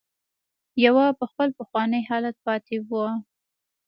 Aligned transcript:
يوه 0.85 1.05
په 1.19 1.25
خپل 1.31 1.49
پخواني 1.57 2.01
حالت 2.09 2.35
پاتې 2.45 2.75
وه. 2.89 3.07